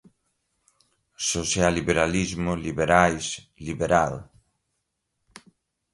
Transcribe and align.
Social-liberalismo, 1.31 2.55
liberais, 2.55 3.27
liberal 3.65 4.13